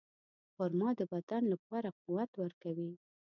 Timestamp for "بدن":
1.13-1.43